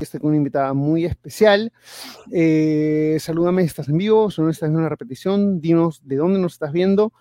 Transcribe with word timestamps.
Estoy 0.00 0.20
con 0.20 0.28
una 0.28 0.38
invitada 0.38 0.72
muy 0.72 1.04
especial. 1.04 1.72
Eh, 2.32 3.18
salúdame, 3.20 3.62
estás 3.62 3.88
en 3.88 3.98
vivo, 3.98 4.30
si 4.30 4.40
no 4.40 4.48
estás 4.48 4.68
viendo 4.68 4.80
una 4.80 4.88
repetición, 4.88 5.60
dinos 5.60 6.00
de 6.04 6.16
dónde 6.16 6.38
nos 6.38 6.54
estás 6.54 6.72
viendo. 6.72 7.12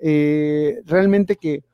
Eh, 0.00 0.80
realmente 0.86 1.36
que 1.36 1.64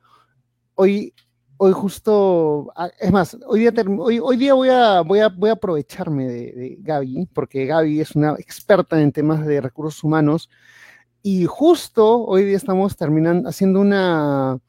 hoy, 0.75 1.13
hoy 1.57 1.71
justo, 1.71 2.71
ah, 2.75 2.89
es 2.99 3.11
más, 3.11 3.37
hoy 3.47 3.61
día, 3.61 3.73
hoy, 3.97 4.19
hoy 4.19 4.37
día 4.37 4.53
voy, 4.53 4.69
a, 4.69 5.01
voy, 5.01 5.19
a, 5.19 5.29
voy 5.29 5.49
a 5.49 5.53
aprovecharme 5.53 6.27
de, 6.27 6.51
de 6.51 6.77
Gaby, 6.79 7.29
porque 7.33 7.65
Gaby 7.65 8.01
es 8.01 8.15
una 8.15 8.33
experta 8.33 9.01
en 9.01 9.11
temas 9.11 9.45
de 9.45 9.61
recursos 9.61 10.03
humanos. 10.03 10.49
Y 11.21 11.45
justo 11.45 12.25
hoy 12.25 12.43
día 12.43 12.57
estamos 12.57 12.95
terminando, 12.97 13.49
haciendo 13.49 13.79
una, 13.79 14.59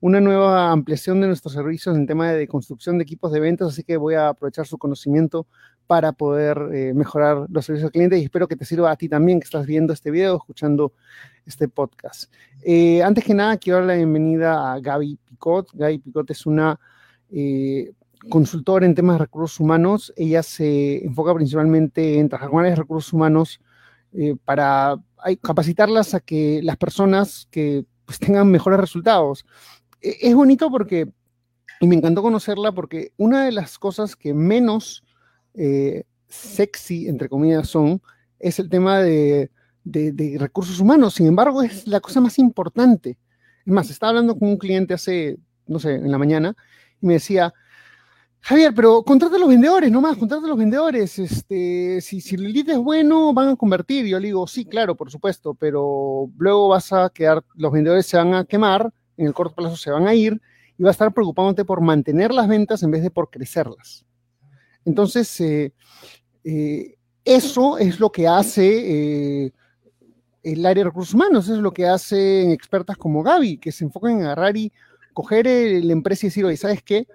una 0.00 0.20
nueva 0.20 0.70
ampliación 0.70 1.20
de 1.20 1.26
nuestros 1.26 1.52
servicios 1.52 1.96
en 1.96 2.06
tema 2.06 2.30
de 2.32 2.46
construcción 2.46 2.98
de 2.98 3.02
equipos 3.02 3.32
de 3.32 3.40
ventas, 3.40 3.68
así 3.68 3.82
que 3.82 3.96
voy 3.96 4.14
a 4.14 4.28
aprovechar 4.28 4.66
su 4.66 4.78
conocimiento 4.78 5.46
para 5.88 6.12
poder 6.12 6.68
eh, 6.72 6.92
mejorar 6.94 7.46
los 7.48 7.64
servicios 7.64 7.86
al 7.86 7.92
cliente 7.92 8.18
y 8.18 8.24
espero 8.24 8.46
que 8.46 8.56
te 8.56 8.66
sirva 8.66 8.90
a 8.90 8.96
ti 8.96 9.08
también 9.08 9.40
que 9.40 9.44
estás 9.44 9.66
viendo 9.66 9.92
este 9.92 10.10
video, 10.10 10.36
escuchando 10.36 10.92
este 11.46 11.66
podcast. 11.66 12.30
Eh, 12.62 13.02
antes 13.02 13.24
que 13.24 13.34
nada, 13.34 13.56
quiero 13.56 13.78
dar 13.78 13.86
la 13.88 13.94
bienvenida 13.94 14.72
a 14.72 14.78
Gaby 14.80 15.18
Picot. 15.24 15.70
Gaby 15.72 15.98
Picot 15.98 16.30
es 16.30 16.44
una 16.44 16.78
eh, 17.32 17.90
consultora 18.28 18.84
en 18.84 18.94
temas 18.94 19.16
de 19.16 19.24
recursos 19.24 19.58
humanos. 19.58 20.12
Ella 20.14 20.42
se 20.42 21.04
enfoca 21.04 21.34
principalmente 21.34 22.18
en 22.18 22.28
trabajar 22.28 22.50
con 22.50 22.64
de 22.64 22.76
recursos 22.76 23.12
humanos 23.12 23.60
para 24.44 24.96
capacitarlas 25.42 26.14
a 26.14 26.20
que 26.20 26.60
las 26.62 26.78
personas 26.78 27.46
que 27.50 27.84
pues, 28.08 28.18
tengan 28.18 28.50
mejores 28.50 28.80
resultados. 28.80 29.44
E, 30.00 30.16
es 30.20 30.34
bonito 30.34 30.70
porque, 30.70 31.08
y 31.80 31.86
me 31.86 31.96
encantó 31.96 32.22
conocerla 32.22 32.72
porque 32.72 33.12
una 33.16 33.44
de 33.44 33.52
las 33.52 33.78
cosas 33.78 34.16
que 34.16 34.34
menos 34.34 35.04
eh, 35.54 36.04
sexy, 36.28 37.08
entre 37.08 37.28
comillas, 37.28 37.68
son, 37.68 38.00
es 38.38 38.58
el 38.58 38.68
tema 38.68 39.00
de, 39.00 39.50
recursos 40.38 40.80
humanos. 40.80 41.14
Sin 41.14 41.26
embargo, 41.26 41.62
es 41.62 41.86
la 41.86 42.00
cosa 42.00 42.20
más 42.20 42.38
importante. 42.38 43.18
Es 43.64 43.72
más, 43.72 43.90
estaba 43.90 44.10
hablando 44.10 44.38
con 44.38 44.48
un 44.48 44.58
cliente 44.58 44.94
hace, 44.94 45.38
no 45.66 45.78
sé, 45.78 45.94
en 45.94 46.10
la 46.10 46.18
mañana, 46.18 46.54
y 47.00 47.06
me 47.06 47.14
decía, 47.14 47.52
Javier, 48.40 48.72
pero 48.74 49.02
contrata 49.02 49.36
a 49.36 49.38
los 49.38 49.48
vendedores, 49.48 49.90
no 49.90 50.00
más, 50.00 50.16
contrata 50.16 50.46
a 50.46 50.48
los 50.48 50.58
vendedores. 50.58 51.18
Este, 51.18 52.00
si, 52.00 52.20
si 52.20 52.34
el 52.36 52.52
lead 52.52 52.70
es 52.70 52.78
bueno, 52.78 53.32
van 53.34 53.48
a 53.50 53.56
convertir. 53.56 54.06
yo 54.06 54.18
le 54.18 54.28
digo, 54.28 54.46
sí, 54.46 54.64
claro, 54.64 54.96
por 54.96 55.10
supuesto, 55.10 55.54
pero 55.54 56.30
luego 56.38 56.68
vas 56.68 56.92
a 56.92 57.10
quedar, 57.10 57.44
los 57.56 57.72
vendedores 57.72 58.06
se 58.06 58.16
van 58.16 58.34
a 58.34 58.44
quemar 58.44 58.92
en 59.18 59.26
el 59.26 59.34
corto 59.34 59.54
plazo 59.54 59.76
se 59.76 59.90
van 59.90 60.06
a 60.06 60.14
ir 60.14 60.40
y 60.78 60.82
va 60.82 60.90
a 60.90 60.92
estar 60.92 61.12
preocupándote 61.12 61.64
por 61.64 61.80
mantener 61.80 62.32
las 62.32 62.48
ventas 62.48 62.82
en 62.82 62.90
vez 62.90 63.02
de 63.02 63.10
por 63.10 63.28
crecerlas. 63.28 64.06
Entonces, 64.84 65.40
eh, 65.40 65.74
eh, 66.44 66.94
eso 67.24 67.76
es 67.78 68.00
lo 68.00 68.10
que 68.10 68.26
hace 68.26 69.44
eh, 69.44 69.52
el 70.42 70.64
área 70.64 70.84
de 70.84 70.90
recursos 70.90 71.14
humanos, 71.14 71.48
es 71.48 71.58
lo 71.58 71.72
que 71.72 71.86
hacen 71.86 72.52
expertas 72.52 72.96
como 72.96 73.22
Gaby, 73.22 73.58
que 73.58 73.72
se 73.72 73.84
enfocan 73.84 74.12
en 74.12 74.22
agarrar 74.22 74.56
y 74.56 74.72
coger 75.12 75.46
la 75.46 75.92
empresa 75.92 76.26
y 76.26 76.28
decir, 76.28 76.44
oye, 76.44 76.56
¿sabes 76.56 76.82
qué? 76.82 77.08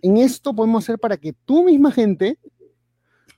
En 0.00 0.16
esto 0.16 0.54
podemos 0.54 0.84
hacer 0.84 0.98
para 0.98 1.16
que 1.16 1.32
tu 1.32 1.64
misma 1.64 1.90
gente 1.90 2.38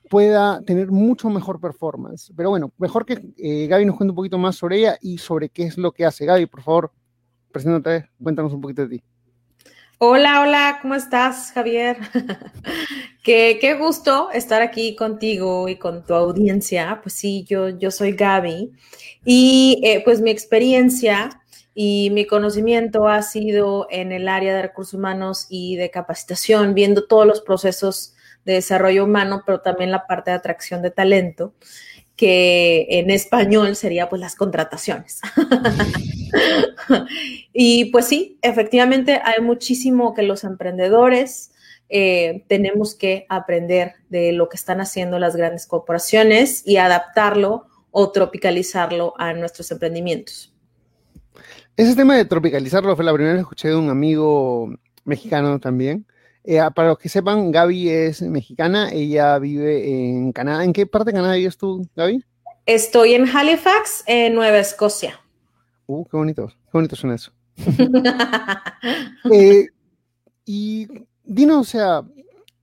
pueda 0.09 0.61
tener 0.61 0.91
mucho 0.91 1.29
mejor 1.29 1.59
performance. 1.59 2.31
Pero 2.37 2.51
bueno, 2.51 2.71
mejor 2.77 3.03
que 3.03 3.67
Gaby 3.67 3.85
nos 3.85 3.97
cuente 3.97 4.11
un 4.11 4.15
poquito 4.15 4.37
más 4.37 4.55
sobre 4.55 4.77
ella 4.77 4.97
y 5.01 5.17
sobre 5.17 5.49
qué 5.49 5.63
es 5.63 5.77
lo 5.77 5.91
que 5.91 6.05
hace. 6.05 6.25
Gaby, 6.25 6.45
por 6.45 6.61
favor, 6.61 6.91
preséntate, 7.55 8.09
cuéntanos 8.21 8.51
un 8.51 8.59
poquito 8.59 8.81
de 8.81 8.97
ti. 8.97 9.03
Hola, 9.97 10.41
hola, 10.41 10.79
¿cómo 10.81 10.93
estás, 10.93 11.53
Javier? 11.53 11.95
qué, 13.23 13.59
qué, 13.61 13.75
gusto 13.75 14.29
estar 14.31 14.61
aquí 14.61 14.93
contigo 14.93 15.69
y 15.69 15.77
con 15.77 16.05
tu 16.05 16.15
audiencia. 16.15 16.99
Pues 17.01 17.13
sí, 17.13 17.45
yo, 17.47 17.69
yo 17.69 17.91
soy 17.91 18.11
Gaby 18.11 18.73
y 19.23 19.79
eh, 19.85 20.01
pues 20.03 20.19
mi 20.19 20.31
experiencia 20.31 21.29
y 21.73 22.09
mi 22.11 22.27
conocimiento 22.27 23.07
ha 23.07 23.21
sido 23.21 23.87
en 23.89 24.11
el 24.11 24.27
área 24.27 24.53
de 24.53 24.61
recursos 24.63 24.95
humanos 24.95 25.47
y 25.49 25.77
de 25.77 25.89
capacitación, 25.89 26.73
viendo 26.73 27.07
todos 27.07 27.25
los 27.25 27.39
procesos 27.39 28.15
de 28.43 28.55
desarrollo 28.55 29.05
humano, 29.05 29.43
pero 29.45 29.61
también 29.61 29.91
la 29.91 30.05
parte 30.07 30.31
de 30.31 30.35
atracción 30.35 30.81
de 30.81 30.91
talento 30.91 31.53
que 32.15 32.87
en 32.89 33.09
español 33.09 33.75
sería 33.75 34.09
pues 34.09 34.21
las 34.21 34.35
contrataciones. 34.35 35.21
y 37.53 37.85
pues 37.85 38.07
sí, 38.07 38.37
efectivamente 38.41 39.19
hay 39.23 39.41
muchísimo 39.41 40.13
que 40.13 40.23
los 40.23 40.43
emprendedores 40.43 41.51
eh, 41.89 42.45
tenemos 42.47 42.95
que 42.95 43.25
aprender 43.29 43.93
de 44.09 44.31
lo 44.31 44.49
que 44.49 44.57
están 44.57 44.81
haciendo 44.81 45.19
las 45.19 45.35
grandes 45.35 45.67
corporaciones 45.67 46.63
y 46.65 46.77
adaptarlo 46.77 47.67
o 47.91 48.11
tropicalizarlo 48.11 49.13
a 49.17 49.33
nuestros 49.33 49.71
emprendimientos. 49.71 50.53
Ese 51.77 51.95
tema 51.95 52.15
de 52.15 52.25
tropicalizarlo 52.25 52.95
fue 52.95 53.05
la 53.05 53.13
primera 53.13 53.33
vez 53.33 53.39
que 53.39 53.43
escuché 53.43 53.67
de 53.69 53.75
un 53.75 53.89
amigo 53.89 54.73
mexicano 55.03 55.59
también, 55.59 56.07
eh, 56.47 56.59
ah, 56.59 56.69
para 56.69 56.89
los 56.89 56.99
que 56.99 57.09
sepan, 57.09 57.51
Gaby 57.51 57.89
es 57.89 58.21
mexicana, 58.21 58.89
ella 58.91 59.39
vive 59.39 59.89
en 59.89 60.31
Canadá. 60.31 60.63
¿En 60.63 60.73
qué 60.73 60.85
parte 60.85 61.09
de 61.09 61.17
Canadá 61.17 61.33
vives 61.33 61.57
tú, 61.57 61.87
Gaby? 61.95 62.23
Estoy 62.67 63.15
en 63.15 63.27
Halifax, 63.27 64.03
en 64.05 64.35
Nueva 64.35 64.59
Escocia. 64.59 65.19
Uh, 65.87 66.05
qué 66.05 66.15
bonito, 66.15 66.47
qué 66.47 66.71
bonito 66.71 66.95
suena 66.95 67.15
eso. 67.15 67.31
Eh, 69.31 69.69
y 70.45 70.87
dinos, 71.23 71.61
o 71.61 71.63
sea, 71.63 72.03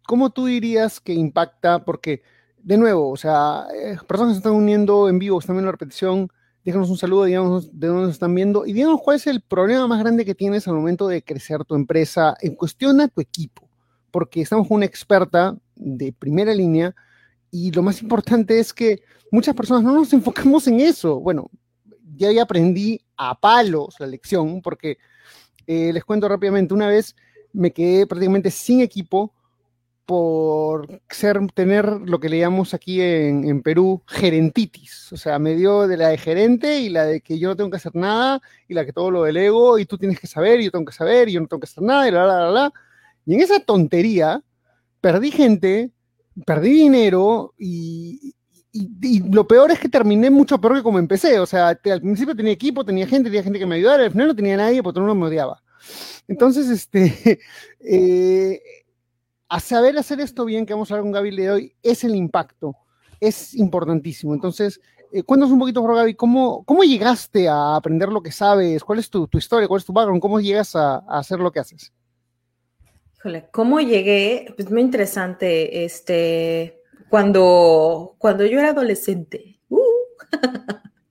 ¿cómo 0.07 0.31
tú 0.31 0.47
dirías 0.47 1.01
que 1.01 1.13
impacta? 1.13 1.85
Porque, 1.85 2.23
de 2.59 2.77
nuevo, 2.77 3.11
o 3.11 3.17
sea, 3.17 3.67
eh, 3.75 3.97
personas 4.07 4.31
que 4.31 4.35
se 4.35 4.39
están 4.39 4.53
uniendo 4.53 5.09
en 5.09 5.19
vivo, 5.19 5.41
están 5.41 5.57
viendo 5.57 5.67
la 5.67 5.73
repetición, 5.73 6.31
déjanos 6.65 6.89
un 6.89 6.99
saludo, 6.99 7.25
digamos 7.25 7.77
de 7.77 7.89
dónde 7.89 8.03
nos 8.03 8.13
están 8.13 8.33
viendo 8.33 8.65
y 8.65 8.73
díganos 8.73 9.01
cuál 9.03 9.17
es 9.17 9.27
el 9.27 9.41
problema 9.41 9.89
más 9.89 9.99
grande 9.99 10.25
que 10.25 10.37
tienes 10.37 10.69
al 10.69 10.75
momento 10.75 11.09
de 11.09 11.25
crecer 11.25 11.65
tu 11.65 11.75
empresa 11.75 12.37
en 12.41 12.55
cuestión 12.55 13.01
a 13.01 13.09
tu 13.09 13.21
equipo 13.21 13.72
porque 14.13 14.43
estamos 14.43 14.69
con 14.69 14.77
una 14.77 14.87
experta 14.87 15.57
de 15.75 16.13
primera 16.13 16.55
línea 16.55 16.95
y 17.51 17.73
lo 17.73 17.83
más 17.83 18.01
importante 18.01 18.61
es 18.61 18.73
que 18.73 19.03
muchas 19.33 19.57
personas 19.57 19.83
no 19.83 19.93
nos 19.93 20.13
enfocamos 20.13 20.69
en 20.69 20.79
eso. 20.79 21.19
Bueno, 21.19 21.51
ya, 22.15 22.31
ya 22.31 22.43
aprendí 22.43 23.01
a 23.17 23.39
palos 23.39 23.97
la 23.99 24.07
lección 24.07 24.63
porque 24.63 24.99
eh, 25.67 25.93
les 25.93 26.05
cuento 26.05 26.29
rápidamente, 26.29 26.75
una 26.75 26.89
vez 26.89 27.17
me 27.53 27.73
quedé 27.73 28.07
prácticamente 28.07 28.51
sin 28.51 28.81
equipo 28.81 29.35
por 30.05 31.01
ser, 31.09 31.39
tener 31.55 31.87
lo 31.87 32.19
que 32.19 32.29
le 32.29 32.39
llamamos 32.39 32.75
aquí 32.75 33.01
en, 33.01 33.45
en, 33.45 33.63
Perú 33.63 34.03
gerentitis. 34.07 35.13
O 35.13 35.17
sea, 35.17 35.39
me 35.39 35.55
dio 35.55 35.87
de 35.87 35.97
la 35.97 36.09
de 36.09 36.19
gerente 36.19 36.81
y 36.81 36.89
la 36.89 37.05
de 37.05 37.21
que 37.21 37.39
yo 37.39 37.49
no 37.49 37.57
tengo 37.57 37.71
que 37.71 37.77
hacer 37.77 37.95
nada 37.95 38.41
y 38.69 38.75
la 38.75 38.85
que 38.85 38.93
todo 38.93 39.11
lo 39.11 39.23
delego 39.23 39.79
y 39.79 39.87
tú 39.87 39.99
tienes 39.99 40.19
que 40.19 40.27
saber 40.27 40.61
y 40.61 40.65
yo 40.65 40.71
tengo 40.71 40.87
que 40.87 40.93
saber 40.93 41.29
y 41.29 41.33
yo 41.33 41.41
no 41.41 41.47
tengo 41.47 41.61
que 41.61 41.67
hacer 41.67 41.85
nada 41.85 42.09
y 42.09 42.11
la, 42.11 42.27
la, 42.27 42.41
la, 42.41 42.51
la. 42.51 42.73
Y 43.27 43.35
en 43.35 43.41
esa 43.41 43.61
tontería 43.61 44.43
perdí 45.01 45.31
gente, 45.31 45.91
perdí 46.47 46.71
dinero 46.71 47.55
y, 47.59 48.35
lo 49.31 49.47
peor 49.47 49.71
es 49.71 49.79
que 49.79 49.89
terminé 49.91 50.31
mucho 50.31 50.59
peor 50.59 50.77
que 50.77 50.83
como 50.83 50.99
empecé. 50.99 51.39
O 51.39 51.47
sea, 51.47 51.69
al 51.69 52.01
principio 52.01 52.35
tenía 52.35 52.53
equipo, 52.53 52.85
tenía 52.85 53.07
gente, 53.07 53.29
tenía 53.29 53.43
gente 53.43 53.59
que 53.59 53.67
me 53.67 53.75
ayudara, 53.75 54.05
al 54.05 54.11
final 54.11 54.29
no 54.29 54.37
tenía 54.37 54.57
nadie 54.57 54.83
porque 54.83 54.99
mundo 55.01 55.15
me 55.15 55.27
odiaba. 55.27 55.63
Entonces, 56.27 56.71
este, 56.71 57.39
eh, 57.81 58.63
a 59.49 59.61
saber 59.61 59.99
hacer 59.99 60.21
esto 60.21 60.47
bien, 60.47 60.65
que 60.65 60.73
vamos 60.73 60.91
a 60.91 60.95
hablar 60.95 61.05
con 61.05 61.13
Gaby 61.13 61.37
de 61.37 61.51
hoy, 61.51 61.77
es 61.83 62.05
el 62.05 62.15
impacto. 62.15 62.75
Es 63.21 63.55
importantísimo. 63.55 64.33
Entonces, 64.33 64.81
eh, 65.13 65.23
cuéntanos 65.23 65.53
un 65.53 65.59
poquito, 65.59 65.83
Gaby, 65.83 66.15
¿cómo, 66.15 66.65
¿cómo 66.65 66.83
llegaste 66.83 67.49
a 67.49 67.77
aprender 67.77 68.09
lo 68.09 68.23
que 68.23 68.33
sabes? 68.33 68.83
¿Cuál 68.83 69.01
es 69.01 69.11
tu, 69.11 69.29
historia? 69.35 69.69
¿Cuál 69.69 69.81
es 69.81 69.85
tu 69.85 69.93
background? 69.93 70.23
¿Cómo 70.23 70.41
llegas 70.41 70.75
a 70.75 70.99
hacer 71.09 71.39
lo 71.39 71.53
que 71.53 71.61
haces? 71.61 71.93
¿Cómo 73.51 73.81
llegué? 73.81 74.53
Pues 74.57 74.71
muy 74.71 74.81
interesante. 74.81 75.85
Este, 75.85 76.83
cuando, 77.09 78.17
cuando 78.19 78.45
yo 78.47 78.59
era 78.59 78.71
adolescente, 78.71 79.61
uh, 79.69 79.77
uh, 79.77 80.41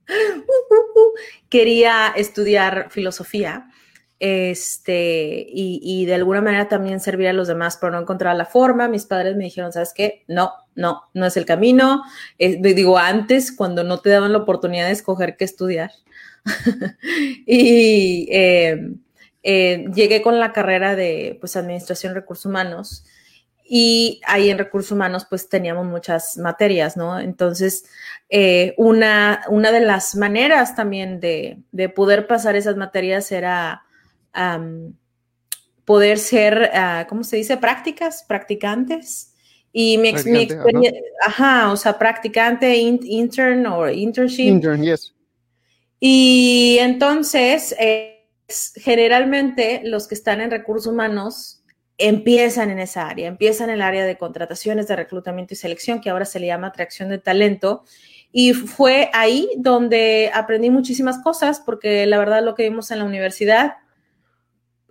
uh, 0.08 1.14
quería 1.48 2.12
estudiar 2.16 2.88
filosofía. 2.90 3.68
Este, 4.24 5.46
y, 5.48 5.80
y, 5.82 6.06
de 6.06 6.14
alguna 6.14 6.40
manera 6.40 6.68
también 6.68 7.00
servir 7.00 7.26
a 7.26 7.32
los 7.32 7.48
demás, 7.48 7.76
pero 7.80 7.92
no 7.92 8.00
encontraba 8.00 8.36
la 8.36 8.46
forma. 8.46 8.86
Mis 8.86 9.04
padres 9.04 9.34
me 9.36 9.44
dijeron, 9.44 9.72
¿sabes 9.72 9.92
qué? 9.92 10.24
No, 10.28 10.52
no, 10.76 11.02
no 11.12 11.26
es 11.26 11.36
el 11.36 11.44
camino. 11.44 12.04
digo, 12.38 12.98
antes, 12.98 13.50
cuando 13.50 13.82
no 13.82 14.00
te 14.00 14.10
daban 14.10 14.30
la 14.32 14.38
oportunidad 14.38 14.86
de 14.86 14.92
escoger 14.92 15.36
qué 15.36 15.44
estudiar. 15.44 15.90
y 17.46 18.28
em, 18.30 19.01
eh, 19.42 19.86
llegué 19.94 20.22
con 20.22 20.38
la 20.38 20.52
carrera 20.52 20.94
de 20.94 21.36
pues, 21.40 21.56
Administración 21.56 22.14
Recursos 22.14 22.46
Humanos 22.46 23.04
y 23.64 24.20
ahí 24.26 24.50
en 24.50 24.58
recursos 24.58 24.92
humanos 24.92 25.26
pues 25.28 25.48
teníamos 25.48 25.86
muchas 25.86 26.36
materias, 26.36 26.96
¿no? 26.96 27.18
Entonces, 27.18 27.84
eh, 28.28 28.74
una, 28.76 29.42
una 29.48 29.72
de 29.72 29.80
las 29.80 30.14
maneras 30.14 30.76
también 30.76 31.20
de, 31.20 31.62
poder 31.94 32.26
pasar 32.26 32.54
esas 32.54 32.76
materias 32.76 33.32
era 33.32 33.82
poder 35.84 36.18
ser, 36.18 36.70
uh, 36.74 37.08
¿cómo 37.08 37.24
se 37.24 37.36
dice? 37.36 37.56
Prácticas, 37.56 38.24
practicantes. 38.26 39.34
Y 39.72 39.96
mi, 39.96 40.08
experiencia, 40.08 41.00
ajá. 41.24 41.72
o 41.72 41.76
sea, 41.76 41.98
practicante, 41.98 42.76
intern 42.76 43.66
o 43.66 43.88
internship. 43.88 44.48
Intern, 44.48 44.82
yes. 44.82 45.14
Y 45.98 46.76
entonces, 46.80 47.74
eh, 47.78 48.21
generalmente 48.76 49.80
los 49.84 50.08
que 50.08 50.14
están 50.14 50.40
en 50.40 50.50
recursos 50.50 50.92
humanos 50.92 51.62
empiezan 51.98 52.70
en 52.70 52.78
esa 52.78 53.08
área, 53.08 53.28
empiezan 53.28 53.68
en 53.68 53.76
el 53.76 53.82
área 53.82 54.04
de 54.04 54.18
contrataciones, 54.18 54.88
de 54.88 54.96
reclutamiento 54.96 55.54
y 55.54 55.56
selección, 55.56 56.00
que 56.00 56.10
ahora 56.10 56.24
se 56.24 56.40
le 56.40 56.46
llama 56.46 56.68
atracción 56.68 57.08
de 57.08 57.18
talento. 57.18 57.84
Y 58.32 58.54
fue 58.54 59.10
ahí 59.12 59.48
donde 59.58 60.30
aprendí 60.34 60.70
muchísimas 60.70 61.18
cosas, 61.18 61.60
porque 61.60 62.06
la 62.06 62.18
verdad 62.18 62.42
lo 62.42 62.54
que 62.54 62.64
vimos 62.64 62.90
en 62.90 62.98
la 62.98 63.04
universidad 63.04 63.74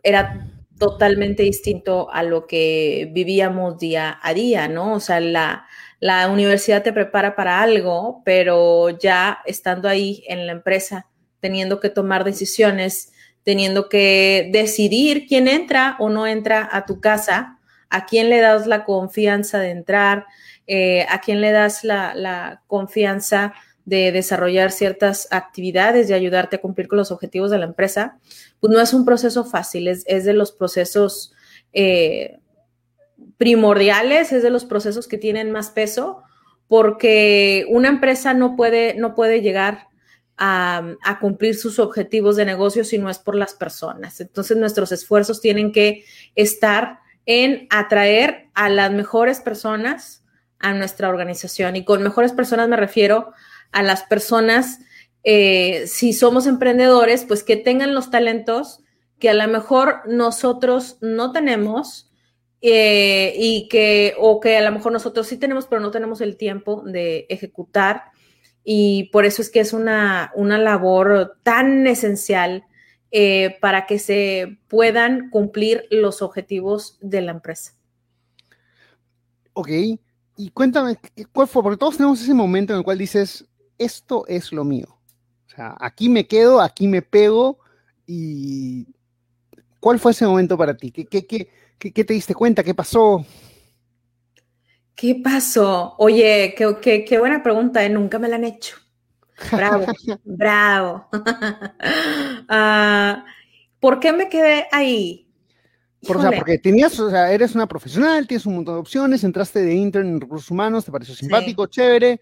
era 0.04 0.48
totalmente 0.78 1.44
distinto 1.44 2.12
a 2.12 2.24
lo 2.24 2.48
que 2.48 3.10
vivíamos 3.12 3.78
día 3.78 4.20
a 4.22 4.34
día, 4.34 4.68
¿no? 4.68 4.94
O 4.94 5.00
sea, 5.00 5.20
la, 5.20 5.66
la 6.00 6.28
universidad 6.30 6.82
te 6.82 6.94
prepara 6.94 7.36
para 7.36 7.62
algo, 7.62 8.24
pero 8.26 8.90
ya 8.90 9.40
estando 9.46 9.88
ahí 9.88 10.24
en 10.28 10.48
la 10.48 10.54
empresa, 10.54 11.08
teniendo 11.40 11.80
que 11.80 11.90
tomar 11.90 12.24
decisiones, 12.24 13.12
teniendo 13.44 13.90
que 13.90 14.50
decidir 14.52 15.26
quién 15.28 15.48
entra 15.48 15.96
o 16.00 16.10
no 16.10 16.28
entra 16.28 16.68
a 16.72 16.86
tu 16.86 17.00
casa, 17.00 17.58
a 17.90 18.06
quién 18.06 18.30
le 18.30 18.40
das 18.40 18.68
la 18.68 18.84
confianza 18.86 19.60
de 19.60 19.72
entrar, 19.72 20.26
eh, 20.68 21.06
a 21.10 21.20
quién 21.20 21.42
le 21.42 21.52
das 21.52 21.84
la, 21.84 22.62
confianza 22.68 23.54
de 23.84 24.12
desarrollar 24.12 24.72
ciertas 24.72 25.28
actividades 25.32 26.10
y 26.10 26.14
ayudarte 26.14 26.58
a 26.58 26.62
cumplir 26.62 26.88
con 26.88 26.98
los 26.98 27.12
objetivos 27.12 27.52
de 27.52 27.58
la 27.58 27.66
empresa, 27.66 28.20
pues 28.60 28.72
no 28.72 28.80
es 28.80 28.94
un 28.94 29.06
proceso 29.06 29.44
fácil, 29.44 29.88
es, 29.88 30.06
de 30.06 30.34
los 30.34 30.52
procesos 30.52 31.34
eh, 31.74 32.40
primordiales, 33.38 34.32
es 34.32 34.44
de 34.44 34.52
los 34.52 34.66
procesos 34.66 35.08
que 35.08 35.18
tienen 35.18 35.52
más 35.52 35.72
peso, 35.72 36.22
porque 36.68 37.66
una 37.70 37.90
empresa 37.90 38.34
no 38.34 38.56
puede, 38.56 38.94
no 38.94 39.16
puede 39.16 39.42
llegar 39.42 39.88
a, 40.44 41.20
cumplir 41.20 41.56
sus 41.56 41.78
objetivos 41.78 42.36
de 42.36 42.46
negocio 42.46 42.84
si 42.84 42.98
no 42.98 43.12
es 43.12 43.20
por 43.20 43.36
las 43.36 43.54
personas. 43.54 44.20
Entonces 44.22 44.58
nuestros 44.58 44.92
esfuerzos 44.92 45.40
tienen 45.40 45.72
que 45.72 46.04
estar 46.36 47.00
en 47.28 47.68
atraer 47.70 48.50
a 48.56 48.68
las 48.70 48.92
mejores 48.92 49.40
personas 49.40 50.26
a 50.58 50.74
nuestra 50.74 51.10
organización. 51.10 51.76
Y 51.76 51.86
con 51.86 52.02
mejores 52.02 52.32
personas 52.32 52.68
me 52.68 52.76
refiero 52.76 53.34
a 53.72 53.84
las 53.84 54.02
personas, 54.02 54.80
eh, 55.24 55.86
si 55.86 56.12
somos 56.12 56.48
emprendedores, 56.48 57.24
pues 57.26 57.44
que 57.44 57.56
tengan 57.56 57.94
los 57.94 58.10
talentos 58.10 58.80
que 59.20 59.30
a 59.30 59.36
lo 59.36 59.48
mejor 59.48 60.02
nosotros 60.08 60.98
no 61.02 61.32
tenemos 61.32 62.12
eh, 62.62 63.36
y 63.38 63.68
que, 63.70 64.16
o 64.18 64.40
que 64.40 64.58
a 64.58 64.62
lo 64.62 64.72
mejor 64.72 64.92
nosotros 64.92 65.28
sí 65.28 65.38
tenemos, 65.38 65.68
pero 65.68 65.82
no 65.82 65.92
tenemos 65.92 66.20
el 66.20 66.36
tiempo 66.36 66.82
de 66.84 67.28
ejecutar 67.30 68.06
y 68.64 69.06
por 69.12 69.26
eso 69.26 69.42
es 69.42 69.50
que 69.50 69.60
es 69.60 69.74
una, 69.74 70.32
labor 70.36 71.38
tan 71.44 71.88
esencial 71.88 72.66
eh, 73.12 73.58
para 73.60 73.86
que 73.86 74.00
se 74.00 74.60
puedan 74.68 75.30
cumplir 75.30 75.86
los 75.90 76.22
objetivos 76.22 76.98
de 77.02 77.22
la 77.22 77.32
empresa. 77.32 77.74
Ok, 79.54 79.70
y 80.38 80.50
cuéntame, 80.52 80.98
¿cuál 81.34 81.48
fue? 81.48 81.62
Porque 81.62 81.78
todos 81.78 81.98
tenemos 81.98 82.22
ese 82.22 82.34
momento 82.34 82.74
en 82.74 82.80
el 82.80 82.86
cual 82.86 82.98
dices, 82.98 83.46
esto 83.78 84.26
es 84.28 84.52
lo 84.52 84.64
mío. 84.64 84.88
O 85.48 85.50
sea, 85.50 85.76
aquí 85.80 86.08
me 86.08 86.28
quedo, 86.28 86.62
aquí 86.62 86.88
me 86.88 87.02
pego 87.02 87.60
y... 88.06 88.88
¿Cuál 89.80 90.00
fue 90.00 90.12
ese 90.12 90.28
momento 90.28 90.56
para 90.60 90.78
ti? 90.78 90.92
¿Qué, 90.92 91.06
qué, 91.08 91.50
qué 91.80 92.04
te 92.04 92.14
diste 92.14 92.36
cuenta? 92.36 92.64
¿Qué 92.64 92.76
pasó? 92.76 93.26
¿Qué 95.02 95.16
pasó? 95.16 95.96
Oye, 95.98 96.54
qué, 96.56 97.04
qué, 97.04 97.18
buena 97.18 97.42
pregunta, 97.42 97.84
¿eh? 97.84 97.90
nunca 97.90 98.20
me 98.20 98.28
la 98.28 98.36
han 98.36 98.44
hecho. 98.44 98.76
Bravo, 99.52 99.86
bravo. 100.24 101.08
Ah, 102.48 103.26
¿Por 103.80 104.00
qué 104.00 104.14
me 104.14 104.30
quedé 104.30 104.68
ahí? 104.72 105.28
Por, 106.06 106.18
o 106.18 106.22
sea, 106.22 106.32
porque 106.32 106.60
tenías, 106.60 107.00
o 107.00 107.10
sea, 107.10 107.32
eres 107.32 107.56
una 107.56 107.66
profesional, 107.66 108.28
tienes 108.28 108.46
un 108.46 108.58
montón 108.58 108.76
de 108.76 108.82
opciones, 108.82 109.24
entraste 109.24 109.64
de 109.64 109.74
intern 109.74 110.08
en 110.08 110.22
recursos 110.22 110.52
humanos, 110.52 110.86
te 110.86 110.92
pareció 110.92 111.16
simpático, 111.16 111.66
chévere. 111.66 112.22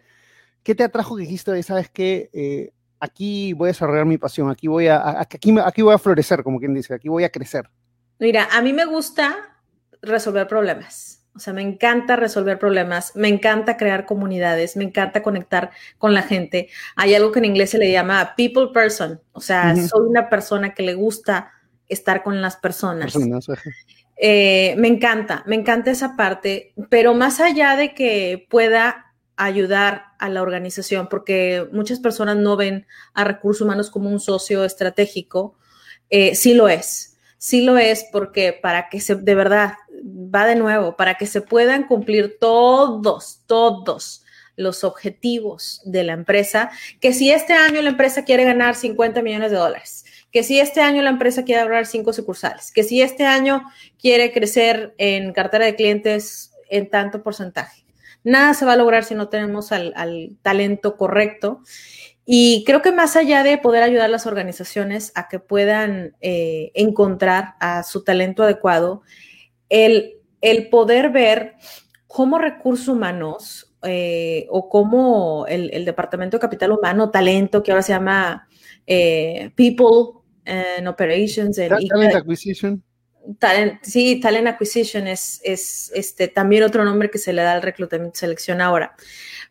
¿Qué 0.64 0.74
te 0.74 0.86
atrajo 0.86 1.18
que 1.18 1.24
dijiste, 1.24 1.62
sabes 1.64 1.90
qué, 1.90 2.30
eh, 2.32 2.72
aquí 3.02 3.52
voy 3.52 3.68
a 3.68 3.74
desarrollar 3.74 4.06
mi 4.06 4.18
pasión, 4.18 4.50
aquí 4.50 4.70
voy 4.70 4.88
a, 4.88 5.20
aquí, 5.20 5.54
aquí 5.66 5.82
voy 5.82 5.96
a 5.96 5.98
florecer, 5.98 6.44
como 6.44 6.60
quien 6.60 6.74
dice, 6.74 6.94
aquí 6.94 7.10
voy 7.10 7.26
a 7.26 7.30
crecer? 7.30 7.70
Mira, 8.20 8.48
a 8.54 8.62
mí 8.62 8.72
me 8.72 8.86
gusta 8.86 9.36
resolver 10.02 10.48
problemas. 10.48 11.19
O 11.40 11.42
sea, 11.42 11.54
me 11.54 11.62
encanta 11.62 12.18
resolver 12.18 12.60
problemas, 12.60 13.16
me 13.16 13.30
encanta 13.30 13.78
crear 13.78 14.06
comunidades, 14.06 14.76
me 14.76 14.84
encanta 14.84 15.24
conectar 15.24 15.72
con 15.98 16.14
la 16.14 16.22
gente. 16.22 16.68
Hay 16.98 17.16
algo 17.16 17.32
que 17.32 17.40
en 17.40 17.46
inglés 17.46 17.70
se 17.70 17.78
le 17.78 17.90
llama 17.90 18.34
people 18.36 18.72
person. 18.74 19.22
O 19.32 19.40
sea, 19.40 19.74
soy 19.74 20.06
una 20.06 20.30
persona 20.30 20.74
que 20.74 20.84
le 20.84 20.96
gusta 20.96 21.54
estar 21.88 22.24
con 22.24 22.42
las 22.42 22.58
personas. 22.58 23.18
Eh, 24.18 24.76
me 24.78 24.90
encanta, 24.90 25.44
me 25.46 25.56
encanta 25.56 25.92
esa 25.92 26.18
parte, 26.18 26.74
pero 26.90 27.14
más 27.14 27.40
allá 27.40 27.78
de 27.78 27.94
que 27.94 28.46
pueda 28.50 29.14
ayudar 29.38 30.08
a 30.20 30.28
la 30.28 30.42
organización, 30.42 31.08
porque 31.08 31.70
muchas 31.72 32.02
personas 32.02 32.36
no 32.36 32.58
ven 32.58 32.86
a 33.14 33.24
recursos 33.24 33.62
humanos 33.62 33.90
como 33.90 34.10
un 34.10 34.20
socio 34.20 34.66
estratégico, 34.66 35.56
eh, 36.10 36.36
sí 36.36 36.54
lo 36.54 36.68
es. 36.68 37.16
Sí 37.38 37.62
lo 37.62 37.78
es 37.78 38.06
porque 38.12 38.52
para 38.52 38.90
que 38.90 39.00
se, 39.00 39.16
de 39.16 39.36
verdad, 39.36 39.76
va 40.04 40.46
de 40.46 40.56
nuevo, 40.56 40.96
para 40.96 41.16
que 41.16 41.26
se 41.26 41.42
puedan 41.42 41.88
cumplir 41.88 42.38
todos, 42.40 43.44
todos 43.46 44.24
los 44.56 44.84
objetivos 44.84 45.82
de 45.86 46.04
la 46.04 46.14
empresa, 46.14 46.70
que 47.00 47.14
si 47.14 47.32
este 47.32 47.54
año 47.54 47.82
la 47.82 47.92
empresa 47.92 48.26
quiere 48.26 48.44
ganar 48.44 48.76
50 48.76 49.22
millones 49.22 49.52
de 49.52 49.58
dólares, 49.58 50.06
que 50.32 50.44
si 50.44 50.60
este 50.60 50.82
año 50.82 51.02
la 51.02 51.10
empresa 51.10 51.44
quiere 51.44 51.62
abrir 51.62 51.86
cinco 51.86 52.14
sucursales, 52.14 52.72
que 52.72 52.84
si 52.84 53.02
este 53.02 53.26
año 53.26 53.64
quiere 54.00 54.32
crecer 54.32 54.94
en 54.98 55.34
cartera 55.34 55.66
de 55.66 55.76
clientes 55.76 56.52
en 56.70 56.90
tanto 56.90 57.24
porcentaje. 57.24 57.86
Nada 58.24 58.54
se 58.54 58.66
va 58.66 58.74
a 58.74 58.78
lograr 58.78 59.04
si 59.04 59.16
no 59.16 59.30
tenemos 59.30 59.72
al, 59.72 60.38
talento 60.42 60.98
correcto. 60.98 61.62
Y 62.26 62.64
creo 62.66 62.82
que 62.82 62.92
más 62.92 63.16
allá 63.16 63.44
de 63.44 63.58
poder 63.58 63.82
ayudar 63.82 64.06
a 64.06 64.10
las 64.10 64.28
organizaciones 64.28 65.12
a 65.16 65.28
que 65.30 65.40
puedan 65.40 66.16
eh, 66.22 66.72
encontrar 66.76 67.56
a 67.60 67.84
su 67.84 68.04
talento 68.04 68.44
adecuado, 68.44 69.02
el, 69.70 70.70
poder 70.70 71.12
ver 71.12 71.56
cómo 72.08 72.38
recursos 72.38 72.88
humanos 72.88 73.74
eh, 73.84 74.48
o 74.50 74.68
cómo 74.70 75.46
el, 75.48 75.86
Departamento 75.86 76.38
de 76.38 76.42
Capital 76.42 76.72
Humano, 76.72 77.12
talento, 77.12 77.64
que 77.64 77.72
ahora 77.72 77.84
se 77.84 77.94
llama 77.94 78.48
eh, 78.86 79.52
People 79.56 80.22
and 80.46 80.88
Operations. 80.88 81.56
talent 81.56 82.16
Acquisition. 82.16 82.84
sí, 83.84 84.20
Talent 84.20 84.48
Acquisition 84.48 85.08
es, 85.08 85.40
es 85.44 85.92
este, 85.94 86.28
también 86.28 86.64
otro 86.64 86.84
nombre 86.84 87.10
que 87.10 87.20
se 87.20 87.34
le 87.34 87.44
da 87.44 87.54
al 87.54 87.62
reclutamiento 87.62 88.18
y 88.18 88.20
selección 88.20 88.62
ahora. 88.62 88.96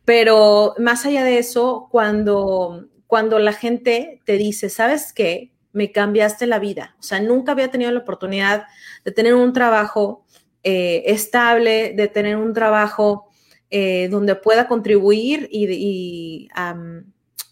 Pero 0.04 0.74
más 0.78 1.04
allá 1.04 1.22
de 1.22 1.38
eso, 1.38 1.88
cuando, 1.90 2.88
cuando 3.06 3.38
la 3.38 3.52
gente 3.52 4.20
te 4.24 4.38
dice, 4.38 4.70
¿sabes 4.70 5.12
qué? 5.12 5.52
Me 5.78 5.92
cambiaste 5.92 6.48
la 6.48 6.58
vida. 6.58 6.96
O 6.98 7.02
sea, 7.04 7.20
nunca 7.20 7.52
había 7.52 7.70
tenido 7.70 7.92
la 7.92 8.00
oportunidad 8.00 8.66
de 9.04 9.12
tener 9.12 9.36
un 9.36 9.52
trabajo 9.52 10.24
eh, 10.64 11.04
estable, 11.06 11.92
de 11.94 12.08
tener 12.08 12.36
un 12.36 12.52
trabajo 12.52 13.28
eh, 13.70 14.08
donde 14.10 14.34
pueda 14.34 14.66
contribuir 14.66 15.48
y, 15.52 16.48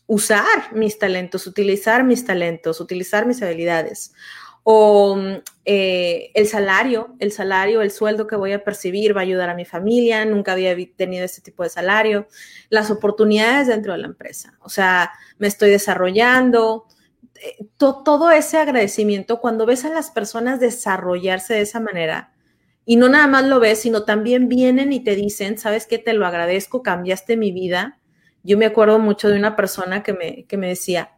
usar 0.09 0.73
mis 0.73 0.99
talentos, 0.99 1.47
utilizar 1.47 2.03
mis 2.03 2.25
talentos, 2.25 2.81
utilizar 2.81 3.27
mis 3.27 3.41
habilidades. 3.43 4.13
O 4.65 5.17
eh, 5.65 6.33
el 6.35 6.49
salario, 6.49 7.15
el 7.21 7.31
salario, 7.31 7.81
el 7.81 7.93
sueldo 7.93 8.27
que 8.27 8.35
voy 8.35 8.53
a 8.53 8.65
percibir 8.65 9.17
va 9.17 9.21
a 9.21 9.23
ayudar 9.23 9.51
a 9.51 9.55
mi 9.55 9.65
familia, 9.65 10.25
nunca 10.25 10.53
había 10.53 10.77
tenido 10.97 11.25
este 11.25 11.43
tipo 11.43 11.63
de 11.63 11.71
salario, 11.71 12.27
las 12.71 12.91
oportunidades 12.91 13.69
dentro 13.69 13.93
de 13.93 13.99
la 13.99 14.09
empresa. 14.09 14.59
O 14.63 14.69
sea, 14.69 15.13
me 15.39 15.47
estoy 15.47 15.71
desarrollando, 15.71 16.87
todo 17.77 18.31
ese 18.31 18.59
agradecimiento, 18.59 19.41
cuando 19.41 19.67
ves 19.67 19.85
a 19.85 19.91
las 19.91 20.11
personas 20.11 20.61
desarrollarse 20.61 21.55
de 21.55 21.61
esa 21.63 21.81
manera, 21.81 22.33
Y 22.89 22.97
no 22.97 23.09
nada 23.09 23.27
más 23.27 23.45
lo 23.45 23.59
ves, 23.61 23.81
sino 23.81 24.05
también 24.05 24.49
vienen 24.49 24.93
y 24.93 25.03
te 25.03 25.17
dicen, 25.17 25.59
sabes 25.59 25.87
qué, 25.87 25.99
te 25.99 26.13
lo 26.15 26.25
agradezco, 26.27 26.83
cambiaste 26.85 27.37
mi 27.37 27.51
vida. 27.53 27.99
Yo 28.45 28.57
me 28.59 28.67
acuerdo 28.67 29.01
mucho 29.01 29.29
de 29.29 29.37
una 29.37 29.57
persona 29.57 30.03
que 30.05 30.13
me, 30.13 30.45
que 30.47 30.57
me 30.57 30.69
decía, 30.69 31.11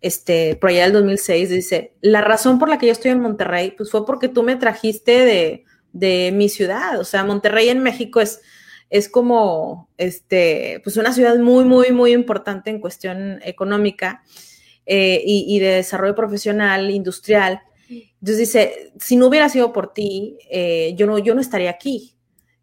este, 0.00 0.56
por 0.56 0.70
allá 0.70 0.84
del 0.84 0.94
2006, 0.94 1.48
dice, 1.50 1.94
la 2.00 2.22
razón 2.22 2.58
por 2.58 2.68
la 2.68 2.78
que 2.78 2.86
yo 2.86 2.92
estoy 2.92 3.12
en 3.12 3.20
Monterrey, 3.20 3.70
pues 3.76 3.90
fue 3.90 4.04
porque 4.04 4.28
tú 4.28 4.42
me 4.42 4.56
trajiste 4.56 5.24
de, 5.24 5.64
de 5.92 6.32
mi 6.32 6.48
ciudad. 6.48 6.98
O 6.98 7.04
sea, 7.04 7.24
Monterrey 7.24 7.68
en 7.68 7.82
México 7.84 8.20
es, 8.20 8.40
es 8.90 9.08
como, 9.08 9.90
este, 9.98 10.80
pues 10.82 10.96
una 10.96 11.12
ciudad 11.12 11.38
muy, 11.38 11.64
muy, 11.64 11.92
muy 11.92 12.12
importante 12.12 12.70
en 12.70 12.80
cuestión 12.80 13.38
económica 13.44 14.24
eh, 14.86 15.22
y, 15.24 15.58
de 15.60 15.68
desarrollo 15.68 16.14
profesional, 16.14 16.90
industrial. 16.90 17.60
Entonces 17.88 18.38
dice, 18.38 18.92
si 18.98 19.16
no 19.16 19.26
hubiera 19.26 19.48
sido 19.48 19.72
por 19.72 19.92
ti, 19.92 20.38
eh, 20.50 20.94
yo, 20.96 21.06
no, 21.06 21.18
yo 21.18 21.34
no 21.34 21.40
estaría 21.40 21.70
aquí. 21.70 22.14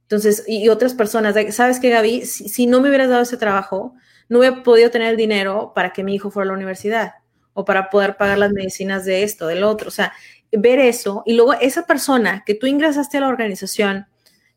Entonces, 0.03 0.43
y, 0.47 0.69
otras 0.69 0.93
personas, 0.93 1.35
¿sabes 1.53 1.79
qué, 1.79 1.89
Gaby? 1.89 2.25
Si, 2.25 2.65
no 2.67 2.81
me 2.81 2.89
hubieras 2.89 3.09
dado 3.09 3.21
ese 3.21 3.37
trabajo, 3.37 3.93
no 4.27 4.39
hubiera 4.39 4.63
podido 4.63 4.89
tener 4.89 5.09
el 5.09 5.17
dinero 5.17 5.71
para 5.73 5.93
que 5.93 6.03
mi 6.03 6.15
hijo 6.15 6.31
fuera 6.31 6.45
a 6.45 6.51
la 6.51 6.57
universidad 6.57 7.13
o 7.53 7.63
para 7.63 7.89
poder 7.89 8.17
pagar 8.17 8.37
las 8.37 8.51
medicinas 8.51 9.05
de 9.05 9.23
esto, 9.23 9.47
del 9.47 9.63
otro. 9.63 9.87
O 9.87 9.91
sea, 9.91 10.13
ver 10.51 10.79
eso 10.79 11.23
y 11.25 11.33
luego 11.33 11.53
esa 11.53 11.85
persona 11.85 12.43
que 12.45 12.55
tú 12.55 12.67
ingresaste 12.67 13.17
a 13.17 13.21
la 13.21 13.27
organización, 13.27 14.07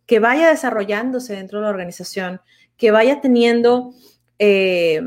que 0.06 0.18
vaya 0.18 0.48
desarrollándose 0.48 1.34
dentro 1.36 1.58
de 1.58 1.64
la 1.64 1.70
organización, 1.70 2.40
que 2.76 2.90
vaya 2.90 3.20
teniendo 3.20 3.92
eh, 4.38 5.00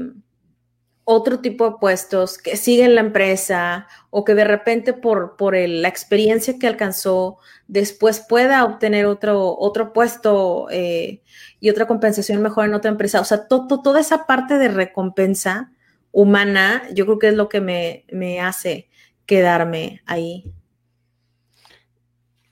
otro 1.05 1.39
tipo 1.39 1.69
de 1.69 1.75
puestos, 1.79 2.37
que 2.37 2.57
siga 2.57 2.85
en 2.85 2.95
la 2.95 3.01
empresa 3.01 3.87
o 4.09 4.25
que 4.25 4.33
de 4.33 4.43
repente 4.43 4.91
por, 4.91 5.37
por 5.37 5.55
la 5.55 5.87
experiencia 5.87 6.57
que 6.59 6.67
alcanzó, 6.67 7.37
después 7.67 8.19
pueda 8.19 8.65
obtener 8.65 9.05
otro, 9.05 9.55
otro 9.57 9.93
puesto 9.93 10.67
eh, 10.71 11.21
y 11.59 11.69
otra 11.69 11.87
compensación 11.87 12.41
mejor 12.41 12.65
en 12.65 12.73
otra 12.73 12.91
empresa. 12.91 13.21
O 13.21 13.23
sea, 13.23 13.47
toda 13.47 13.99
esa 13.99 14.25
parte 14.25 14.57
de 14.57 14.67
recompensa 14.67 15.71
humana, 16.11 16.81
yo 16.93 17.05
creo 17.05 17.19
que 17.19 17.27
es 17.27 17.35
lo 17.35 17.49
que 17.49 17.61
me, 17.61 18.05
me 18.11 18.41
hace 18.41 18.89
quedarme 19.25 20.01
ahí. 20.05 20.51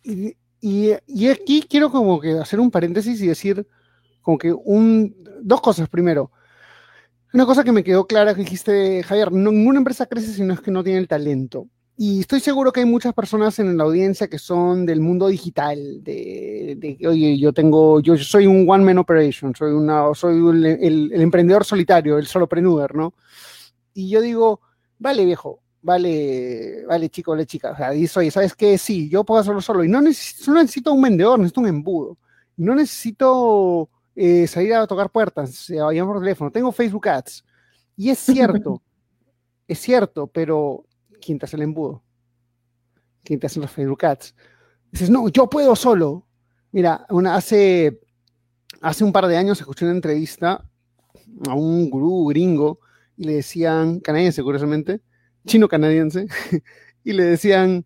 Y, 0.04 0.92
aquí 1.30 1.64
quiero 1.68 1.90
como 1.90 2.20
que 2.20 2.34
hacer 2.34 2.60
un 2.60 2.72
paréntesis 2.72 3.22
y 3.22 3.28
decir 3.28 3.68
como 4.22 4.38
que 4.38 4.54
un, 4.54 5.16
dos 5.42 5.62
cosas. 5.62 5.90
Primero, 5.90 6.32
una 7.34 7.46
cosa 7.46 7.64
que 7.64 7.72
me 7.72 7.84
quedó 7.84 8.06
clara 8.06 8.36
que 8.36 8.42
dijiste, 8.42 9.04
Javier, 9.04 9.32
ninguna 9.32 9.80
empresa 9.80 10.06
crece 10.06 10.34
si 10.34 10.44
no 10.44 10.54
es 10.54 10.62
que 10.62 10.72
no 10.72 10.84
tiene 10.84 11.00
el 11.00 11.08
talento. 11.08 11.68
Y 11.96 12.22
estoy 12.22 12.40
seguro 12.40 12.72
que 12.72 12.80
hay 12.80 12.86
muchas 12.86 13.14
personas 13.14 13.60
en 13.60 13.78
la 13.78 13.84
audiencia 13.84 14.28
que 14.28 14.40
son 14.40 14.86
del 14.86 15.00
mundo 15.00 15.28
digital, 15.28 16.04
de, 16.04 16.76
de 16.78 17.08
oye, 17.08 17.38
yo 17.38 17.54
tengo, 17.54 18.00
yo 18.02 18.18
soy 18.18 18.48
un 18.48 18.68
one 18.68 18.84
man 18.84 18.98
operation, 18.98 19.56
soy 19.56 19.72
una, 19.72 20.14
soy 20.16 20.36
el, 20.38 21.12
el 21.12 21.22
emprendedor 21.22 21.66
solitario, 21.66 22.18
el 22.18 22.26
solopreneur, 22.26 22.96
¿no? 22.96 23.14
Y 23.94 24.10
yo 24.10 24.22
digo, 24.22 24.62
vale 24.98 25.26
viejo, 25.26 25.62
vale, 25.84 26.84
vale 26.88 27.10
chico, 27.10 27.32
vale 27.32 27.46
chica, 27.46 27.72
o 27.72 27.78
sea, 27.78 27.92
dice, 27.92 28.20
oye, 28.20 28.32
¿sabes 28.32 28.56
qué? 28.56 28.78
Sí, 28.78 29.10
yo 29.10 29.24
puedo 29.24 29.42
hacerlo 29.42 29.62
solo 29.62 29.84
y 29.84 29.88
no 29.88 30.02
necesito, 30.02 30.52
no 30.52 30.62
necesito 30.62 30.94
un 30.94 31.02
vendedor, 31.02 31.38
necesito 31.40 31.62
un 31.62 31.68
embudo. 31.68 32.18
No 32.58 32.76
necesito 32.76 33.90
eh, 34.16 34.48
salir 34.48 34.74
a 34.74 34.88
tocar 34.88 35.10
puertas, 35.10 35.70
a 35.70 35.92
llamar 35.92 36.16
por 36.16 36.22
teléfono, 36.22 36.52
tengo 36.52 36.72
Facebook 36.72 37.08
Ads. 37.08 37.44
Y 37.96 38.10
es 38.10 38.20
cierto, 38.20 38.82
es 39.68 39.80
cierto, 39.80 40.28
pero 40.28 40.86
¿quién 41.22 41.40
te 41.40 41.46
hace 41.46 41.56
el 41.56 41.64
embudo? 41.64 42.04
¿Quién 43.24 43.40
te 43.40 43.48
hace 43.48 43.60
los 43.60 43.72
Facebook 43.72 44.06
Ads? 44.06 44.36
Dices, 44.92 45.10
no, 45.10 45.28
yo 45.30 45.50
puedo 45.50 45.76
solo. 45.76 46.28
Mira, 46.72 47.06
una, 47.10 47.36
hace, 47.36 48.00
hace 48.82 49.04
un 49.04 49.12
par 49.12 49.28
de 49.28 49.38
años 49.38 49.60
escuché 49.60 49.86
una 49.86 49.96
entrevista 49.96 50.64
a 51.48 51.54
un 51.54 51.90
gurú 51.90 52.28
gringo 52.28 52.80
y 53.18 53.26
le 53.26 53.34
decían, 53.36 54.00
canadiense 54.00 54.44
curiosamente, 54.44 55.02
chino-canadiense, 55.46 56.28
y 57.04 57.14
le 57.14 57.24
decían, 57.24 57.86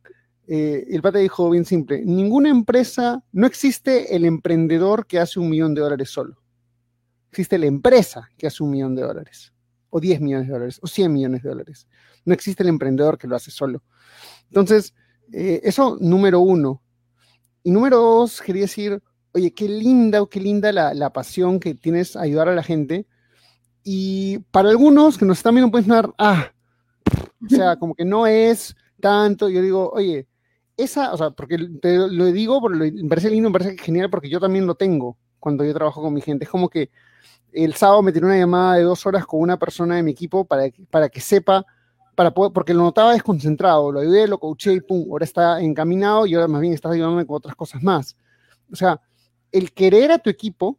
eh, 0.50 0.86
el 0.90 1.02
pata 1.02 1.20
dijo 1.20 1.50
bien 1.50 1.66
simple, 1.66 2.02
ninguna 2.06 2.50
empresa, 2.50 3.22
no 3.34 3.46
existe 3.46 4.16
el 4.16 4.24
emprendedor 4.24 5.06
que 5.06 5.20
hace 5.20 5.42
un 5.42 5.50
millón 5.50 5.76
de 5.76 5.82
dólares 5.82 6.10
solo. 6.10 6.38
Existe 7.30 7.58
la 7.58 7.66
empresa 7.66 8.30
que 8.38 8.48
hace 8.48 8.64
un 8.64 8.72
millón 8.72 8.96
de 8.96 9.02
dólares, 9.02 9.54
o 9.90 10.00
10 10.00 10.22
millones 10.22 10.48
de 10.48 10.54
dólares, 10.54 10.80
o 10.82 10.88
100 10.88 11.12
millones 11.12 11.44
de 11.44 11.50
dólares. 11.50 11.88
No 12.24 12.34
existe 12.34 12.64
el 12.64 12.70
emprendedor 12.70 13.18
que 13.18 13.28
lo 13.28 13.36
hace 13.36 13.52
solo. 13.52 13.84
Entonces, 14.48 14.94
eh, 15.34 15.60
eso 15.64 15.98
número 16.00 16.40
uno. 16.40 16.82
Y 17.64 17.72
número 17.72 17.98
dos, 17.98 18.42
quería 18.42 18.62
decir, 18.62 19.04
oye, 19.34 19.54
qué 19.54 19.68
linda 19.68 20.22
o 20.22 20.30
qué 20.30 20.40
linda 20.40 20.72
la, 20.72 20.94
la, 20.94 21.12
pasión 21.12 21.60
que 21.60 21.76
tienes 21.76 22.16
a 22.16 22.22
ayudar 22.22 22.48
a 22.48 22.56
la 22.56 22.64
gente. 22.64 23.06
Y 23.84 24.40
para 24.52 24.70
algunos 24.70 25.18
que 25.18 25.26
nos 25.26 25.40
están 25.40 25.56
viendo 25.56 25.70
pueden 25.70 25.88
sonar, 25.88 26.14
ah, 26.18 26.54
o 27.46 27.50
sea, 27.50 27.76
como 27.76 27.94
que 27.96 28.06
no 28.06 28.26
es 28.26 28.76
tanto. 29.02 29.50
Yo 29.50 29.62
digo, 29.62 29.90
oye, 29.92 30.26
esa, 30.78 31.14
o 31.14 31.18
sea, 31.18 31.32
porque 31.32 31.58
te 31.82 31.98
lo 31.98 32.26
digo, 32.26 32.62
me 32.70 33.10
parece 33.10 33.30
lindo, 33.30 33.50
me 33.50 33.60
parece 33.60 33.78
genial, 33.78 34.10
porque 34.10 34.30
yo 34.30 34.40
también 34.40 34.66
lo 34.66 34.76
tengo 34.76 35.18
cuando 35.40 35.66
yo 35.66 35.74
trabajo 35.74 36.02
con 36.02 36.14
mi 36.14 36.22
gente. 36.22 36.46
Es 36.46 36.52
como 36.52 36.70
que 36.70 36.90
el 37.52 37.74
sábado 37.74 38.02
me 38.04 38.12
tiré 38.12 38.26
una 38.26 38.38
llamada 38.38 38.76
de 38.76 38.84
dos 38.84 39.06
horas 39.06 39.26
con 39.26 39.42
una 39.42 39.58
persona 39.58 39.96
de 39.96 40.04
mi 40.04 40.12
equipo 40.12 40.46
para, 40.46 40.66
para 40.90 41.10
que 41.10 41.20
sepa, 41.20 41.66
para 42.16 42.32
poder, 42.32 42.54
porque 42.54 42.74
lo 42.74 42.84
notaba 42.84 43.14
desconcentrado, 43.14 43.92
lo 43.92 44.00
ayudé, 44.00 44.28
lo 44.28 44.40
coaché 44.40 44.74
y 44.74 44.82
pum, 44.82 45.06
ahora 45.10 45.26
está 45.26 45.62
encaminado 45.62 46.26
y 46.26 46.36
ahora 46.36 46.48
más 46.48 46.62
bien 46.62 46.74
está 46.74 46.90
ayudándome 46.90 47.26
con 47.26 47.38
otras 47.38 47.56
cosas 47.56 47.82
más. 47.82 48.16
O 48.72 48.76
sea, 48.76 49.02
el 49.52 49.74
querer 49.74 50.12
a 50.12 50.20
tu 50.20 50.30
equipo 50.30 50.78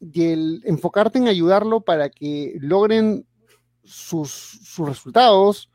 y 0.00 0.32
el 0.32 0.62
enfocarte 0.64 1.18
en 1.18 1.28
ayudarlo 1.28 1.82
para 1.82 2.08
que 2.08 2.56
logren 2.60 3.26
sus, 3.84 4.58
resultados 4.78 5.70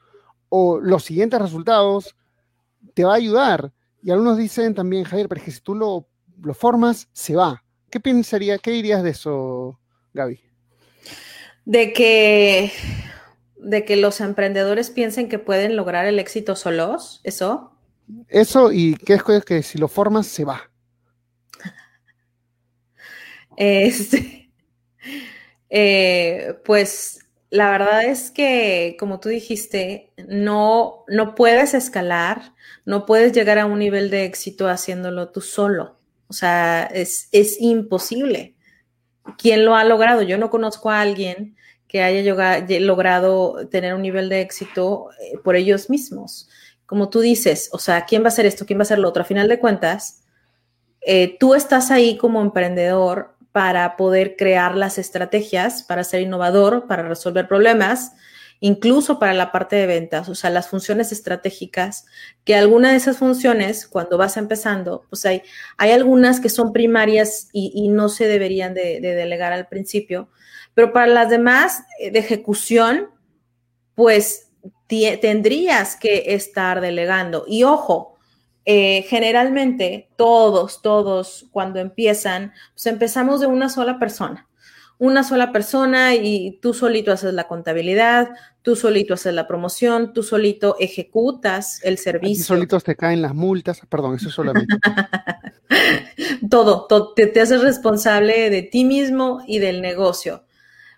o 0.49 0.79
los 0.79 1.03
siguientes 1.03 1.39
resultados, 1.39 2.15
te 2.95 3.03
va 3.03 3.13
a 3.13 3.17
ayudar. 3.17 3.71
Y 4.01 4.09
algunos 4.09 4.37
dicen 4.37 4.73
también, 4.73 5.03
Javier, 5.03 5.27
pero 5.29 5.39
es 5.39 5.45
que 5.45 5.51
si 5.51 5.61
tú 5.61 5.75
lo, 5.75 6.07
lo 6.41 6.53
formas, 6.55 7.07
se 7.11 7.35
va. 7.35 7.63
¿Qué 7.91 7.99
pensaría, 7.99 8.57
qué 8.57 8.71
dirías 8.71 9.03
de 9.03 9.11
eso, 9.11 9.79
Gaby? 10.13 10.39
De 11.65 11.93
que, 11.93 12.71
de 13.57 13.85
que 13.85 13.95
los 13.95 14.21
emprendedores 14.21 14.89
piensen 14.89 15.29
que 15.29 15.39
pueden 15.39 15.75
lograr 15.75 16.05
el 16.05 16.19
éxito 16.19 16.55
solos, 16.55 17.21
¿eso? 17.23 17.71
Eso 18.27 18.71
y 18.71 18.95
que 18.95 19.13
es 19.13 19.23
que 19.45 19.63
si 19.63 19.77
lo 19.77 19.87
formas, 19.87 20.27
se 20.27 20.45
va. 20.45 20.69
Este, 23.57 24.51
eh, 25.69 26.59
pues 26.65 27.24
la 27.55 27.71
verdad 27.71 28.03
es 28.03 28.31
que, 28.31 28.97
como 28.99 29.21
tú 29.21 29.29
dijiste, 29.29 30.11
no, 30.27 31.05
no 31.07 31.35
puedes 31.35 31.73
escalar, 31.73 32.53
no 32.83 33.05
puedes 33.05 33.31
llegar 33.31 33.59
a 33.59 33.65
un 33.65 33.79
nivel 33.79 34.09
de 34.09 34.25
éxito 34.25 34.67
haciéndolo 34.67 35.29
tú 35.29 35.39
solo. 35.39 35.97
O 36.27 36.33
sea, 36.33 36.83
es, 36.83 37.29
es 37.31 37.61
imposible. 37.61 38.55
¿Quién 39.37 39.63
lo 39.63 39.75
ha 39.75 39.85
logrado? 39.85 40.21
Yo 40.21 40.37
no 40.37 40.49
conozco 40.49 40.91
a 40.91 40.99
alguien 40.99 41.55
que 41.87 42.03
haya 42.03 42.59
logrado 42.81 43.69
tener 43.69 43.93
un 43.93 44.01
nivel 44.01 44.27
de 44.27 44.41
éxito 44.41 45.09
eh, 45.21 45.37
por 45.41 45.55
ellos 45.55 45.89
mismos. 45.89 46.49
Como 46.85 47.09
tú 47.09 47.21
dices, 47.21 47.69
o 47.71 47.79
sea, 47.79 48.05
¿quién 48.05 48.21
va 48.21 48.25
a 48.25 48.29
hacer 48.29 48.45
esto? 48.45 48.65
¿Quién 48.65 48.79
va 48.79 48.81
a 48.81 48.83
hacer 48.83 48.99
lo 48.99 49.07
otro? 49.07 49.23
A 49.23 49.25
final 49.25 49.47
de 49.47 49.59
cuentas, 49.59 50.23
eh, 50.99 51.37
tú 51.39 51.55
estás 51.55 51.89
ahí 51.89 52.17
como 52.17 52.41
emprendedor 52.41 53.34
para 53.55 53.95
poder 53.95 54.35
crear 54.35 54.75
las 54.75 54.97
estrategias, 54.97 55.81
para 55.81 56.03
ser 56.03 56.19
innovador, 56.19 56.87
para 56.87 57.07
resolver 57.07 57.47
problemas, 57.47 58.11
incluso 58.59 59.17
para 59.17 59.33
la 59.33 59.53
parte 59.53 59.77
de 59.77 59.87
ventas, 59.87 60.27
o 60.27 60.35
sea, 60.35 60.49
las 60.49 60.67
funciones 60.67 61.13
estratégicas, 61.13 62.05
que 62.43 62.53
alguna 62.53 62.91
de 62.91 62.97
esas 62.97 63.15
funciones, 63.15 63.87
cuando 63.87 64.17
vas 64.17 64.35
empezando, 64.35 65.05
pues 65.09 65.25
hay, 65.25 65.41
hay 65.77 65.91
algunas 65.91 66.41
que 66.41 66.49
son 66.49 66.73
primarias 66.73 67.47
y, 67.53 67.87
no 67.87 68.09
se 68.09 68.27
deberían 68.27 68.73
de, 68.73 68.99
delegar 68.99 69.53
al 69.53 69.69
principio, 69.69 70.27
pero 70.73 70.91
para 70.91 71.07
las 71.07 71.29
demás 71.29 71.83
eh, 72.01 72.11
de 72.11 72.19
ejecución, 72.19 73.09
pues 73.93 74.51
tendrías 74.89 75.95
que 75.95 76.35
estar 76.35 76.81
delegando. 76.81 77.45
Y 77.47 77.63
ojo, 77.63 78.14
eh, 78.65 79.03
generalmente 79.07 80.09
todos, 80.15 80.81
todos 80.81 81.47
cuando 81.51 81.79
empiezan, 81.79 82.51
pues 82.73 82.87
empezamos 82.87 83.39
de 83.39 83.47
una 83.47 83.69
sola 83.69 83.99
persona. 83.99 84.47
Una 84.97 85.23
sola 85.23 85.51
persona 85.51 86.15
y 86.15 86.57
tú 86.61 86.73
solito 86.73 87.11
haces 87.11 87.33
la 87.33 87.49
contabilidad, 87.49 88.29
tú 88.61 88.77
solito 88.77 89.13
haces 89.13 89.33
la 89.33 89.45
promoción, 89.45 90.13
tú 90.13 90.23
solito 90.23 90.77
ejecutas 90.79 91.83
el 91.83 91.97
servicio. 91.97 92.41
Y 92.41 92.43
solitos 92.43 92.83
te 92.83 92.95
caen 92.95 93.21
las 93.21 93.35
multas, 93.35 93.81
perdón, 93.89 94.15
eso 94.15 94.29
solamente. 94.29 94.77
todo, 96.49 97.13
te, 97.13 97.27
te 97.27 97.41
haces 97.41 97.61
responsable 97.61 98.49
de 98.49 98.61
ti 98.63 98.85
mismo 98.85 99.43
y 99.45 99.59
del 99.59 99.81
negocio. 99.81 100.45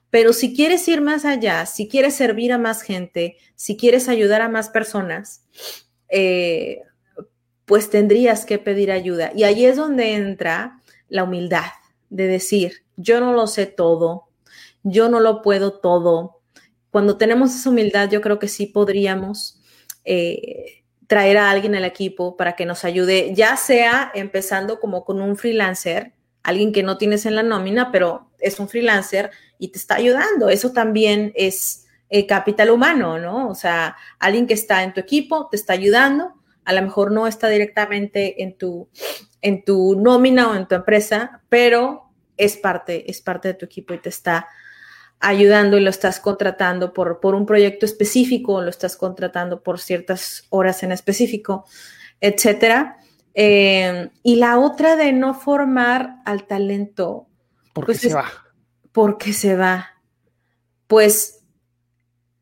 Pero 0.09 0.31
si 0.31 0.55
quieres 0.55 0.87
ir 0.87 1.01
más 1.01 1.25
allá, 1.25 1.65
si 1.65 1.87
quieres 1.87 2.15
servir 2.15 2.53
a 2.53 2.57
más 2.57 2.81
gente, 2.81 3.37
si 3.55 3.75
quieres 3.75 4.07
ayudar 4.07 4.41
a 4.41 4.47
más 4.47 4.69
personas, 4.69 5.43
eh, 6.09 6.81
pues 7.67 7.89
tendrías 7.89 8.45
que 8.45 8.59
pedir 8.59 8.91
ayuda. 8.91 9.31
Y 9.35 9.43
ahí 9.43 9.65
es 9.65 9.75
donde 9.75 10.13
entra 10.15 10.81
la 11.09 11.25
humildad 11.25 11.65
de 12.09 12.25
decir, 12.25 12.85
yo 12.95 13.19
no 13.19 13.33
lo 13.33 13.45
sé 13.45 13.65
todo, 13.65 14.29
yo 14.83 15.09
no 15.09 15.19
lo 15.19 15.41
puedo 15.41 15.73
todo. 15.73 16.39
Cuando 16.91 17.17
tenemos 17.17 17.53
esa 17.53 17.69
humildad, 17.69 18.09
yo 18.09 18.21
creo 18.21 18.39
que 18.39 18.47
sí 18.47 18.67
podríamos 18.67 19.59
eh, 20.05 20.85
traer 21.07 21.37
a 21.37 21.51
alguien 21.51 21.75
al 21.75 21.83
equipo 21.83 22.37
para 22.37 22.55
que 22.55 22.65
nos 22.65 22.85
ayude, 22.85 23.33
ya 23.35 23.57
sea 23.57 24.13
empezando 24.15 24.79
como 24.79 25.03
con 25.03 25.21
un 25.21 25.35
freelancer, 25.35 26.13
alguien 26.43 26.71
que 26.71 26.83
no 26.83 26.97
tienes 26.97 27.25
en 27.25 27.35
la 27.35 27.43
nómina, 27.43 27.91
pero 27.91 28.31
es 28.39 28.61
un 28.61 28.69
freelancer 28.69 29.29
y 29.59 29.67
te 29.73 29.77
está 29.77 29.95
ayudando. 29.95 30.47
Eso 30.47 30.71
también 30.71 31.33
es 31.35 31.85
eh, 32.09 32.25
capital 32.25 32.69
humano, 32.69 33.19
¿no? 33.19 33.49
O 33.49 33.55
sea, 33.55 33.97
alguien 34.19 34.47
que 34.47 34.53
está 34.53 34.83
en 34.83 34.93
tu 34.93 35.01
equipo 35.01 35.49
te 35.49 35.57
está 35.57 35.73
ayudando, 35.73 36.36
a 36.67 36.73
lo 36.73 36.81
mejor 36.81 37.13
no 37.13 37.27
está 37.27 37.47
directamente 37.47 38.43
en 38.43 38.57
tu, 38.57 38.89
en 39.41 39.63
tu 39.63 39.95
nómina 39.95 40.51
o 40.51 40.55
en 40.55 40.67
tu 40.67 40.75
empresa, 40.75 41.41
pero 41.47 42.11
es 42.35 42.57
parte, 42.57 43.09
es 43.09 43.21
parte 43.21 43.47
de 43.47 43.53
tu 43.53 43.65
equipo 43.65 43.93
y 43.93 43.99
te 43.99 44.09
está 44.09 44.49
ayudando 45.21 45.77
y 45.77 45.81
lo 45.81 45.89
estás 45.89 46.19
contratando 46.19 46.91
por, 46.91 47.21
por 47.21 47.35
un 47.35 47.45
proyecto 47.45 47.85
específico, 47.85 48.55
o 48.55 48.61
lo 48.61 48.69
estás 48.69 48.97
contratando 48.97 49.63
por 49.63 49.79
ciertas 49.79 50.43
horas 50.49 50.83
en 50.83 50.91
específico, 50.91 51.63
etcétera. 52.19 52.97
Eh, 53.33 54.09
y 54.21 54.35
la 54.35 54.59
otra 54.59 54.97
de 54.97 55.13
no 55.13 55.35
formar 55.35 56.17
al 56.25 56.47
talento. 56.47 57.29
Porque 57.71 57.93
pues 57.93 58.01
se 58.01 58.13
va. 58.13 58.25
Porque 58.91 59.31
se 59.31 59.55
va. 59.55 59.91
Pues 60.87 61.45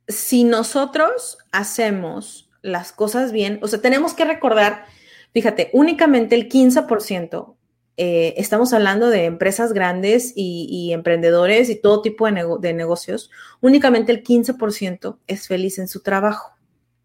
si 0.08 0.46
nosotros 0.46 1.38
hacemos 1.52 2.45
las 2.66 2.92
cosas 2.92 3.32
bien, 3.32 3.60
o 3.62 3.68
sea, 3.68 3.80
tenemos 3.80 4.14
que 4.14 4.26
recordar, 4.26 4.86
fíjate, 5.34 5.70
únicamente 5.74 6.36
el 6.36 6.50
15% 6.50 7.56
eh, 7.98 8.34
estamos 8.38 8.74
hablando 8.74 9.10
de 9.10 9.26
empresas 9.26 9.72
grandes 9.72 10.34
y, 10.36 10.92
emprendedores 10.92 11.70
y 11.70 11.80
todo 11.80 12.02
tipo 12.02 12.26
de, 12.26 12.74
negocios, 12.74 13.30
únicamente 13.62 14.12
el 14.12 14.24
15% 14.24 15.18
es 15.28 15.48
feliz 15.48 15.78
en 15.78 15.88
su 15.88 16.02
trabajo. 16.02 16.54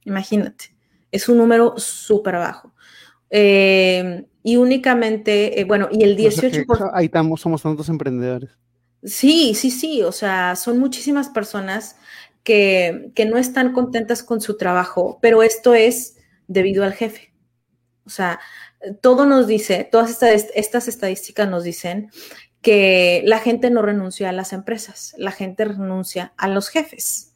Imagínate, 0.05 0.75
es 1.13 1.29
un 1.29 1.37
número 1.37 1.75
súper 1.77 2.37
bajo. 2.37 2.73
Eh, 3.29 4.25
y 4.43 4.57
únicamente, 4.57 5.61
eh, 5.61 5.65
bueno, 5.65 5.89
y 5.93 6.03
el 6.03 6.17
18%... 6.17 6.91
ahí 6.93 7.07
estamos, 7.07 7.41
somos 7.41 7.63
tantos 7.63 7.89
emprendedores. 7.89 8.51
Sí, 9.05 9.55
sí, 9.55 9.71
sí, 9.71 10.03
o 10.03 10.13
sea, 10.13 10.57
son 10.57 10.79
muchísimas 10.79 11.29
personas 11.29 11.97
que, 12.43 13.13
que 13.15 13.27
no 13.27 13.39
están 13.39 13.73
contentas 13.73 14.23
con 14.23 14.41
su 14.41 14.57
trabajo, 14.57 15.19
pero 15.21 15.43
esto 15.43 15.75
es 15.75 16.17
debido 16.47 16.85
al 16.85 16.95
jefe. 16.95 17.33
O 18.05 18.11
sea, 18.11 18.41
todo 19.01 19.27
nos 19.27 19.47
dice, 19.47 19.89
todas 19.91 20.23
estas, 20.55 20.89
estadísticas 20.89 21.49
nos 21.49 21.65
dicen 21.65 22.11
que 22.63 23.23
la 23.25 23.39
gente 23.39 23.71
no 23.71 23.83
renuncia 23.83 24.29
a 24.29 24.33
las 24.33 24.53
empresas, 24.53 25.15
la 25.17 25.33
gente 25.33 25.65
renuncia 25.65 26.33
a 26.37 26.49
los 26.49 26.69
jefes. 26.69 27.35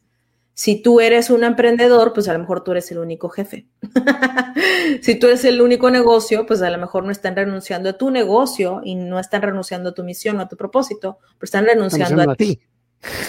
Si 0.53 0.81
tú 0.81 1.01
eres 1.01 1.29
un 1.29 1.43
emprendedor, 1.43 2.13
pues 2.13 2.29
a 2.29 2.33
lo 2.33 2.39
mejor 2.39 2.63
tú 2.63 2.71
eres 2.71 2.89
el 2.91 2.99
único 2.99 3.29
jefe. 3.29 3.67
si 5.01 5.15
tú 5.15 5.27
eres 5.27 5.43
el 5.43 5.61
único 5.61 5.89
negocio, 5.89 6.45
pues 6.45 6.61
a 6.61 6.69
lo 6.69 6.77
mejor 6.77 7.03
no 7.03 7.11
están 7.11 7.35
renunciando 7.35 7.89
a 7.89 7.97
tu 7.97 8.09
negocio 8.09 8.81
y 8.83 8.95
no 8.95 9.19
están 9.19 9.41
renunciando 9.41 9.89
a 9.89 9.93
tu 9.93 10.03
misión 10.03 10.39
o 10.39 10.43
a 10.43 10.47
tu 10.47 10.55
propósito, 10.55 11.19
pero 11.21 11.43
están 11.43 11.65
renunciando, 11.65 12.31
a, 12.31 12.35
ti. 12.35 12.61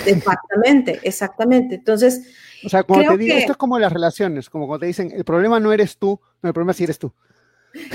Exactamente, 0.07 1.01
exactamente. 1.03 1.75
Entonces, 1.77 2.35
o 2.65 2.69
sea, 2.69 2.83
como 2.83 3.01
te 3.01 3.17
digo, 3.19 3.37
esto 3.37 3.53
es 3.53 3.59
como 3.59 3.79
las 3.79 3.93
relaciones, 3.93 4.49
como 4.51 4.67
cuando 4.67 4.81
te 4.81 4.87
dicen, 4.87 5.13
el 5.15 5.25
problema 5.25 5.61
no 5.61 5.73
eres 5.73 5.99
tú, 5.99 6.21
no, 6.43 6.49
el 6.49 6.55
problema 6.55 6.73
sí 6.73 6.85
eres 6.85 6.99
tú. 6.99 7.13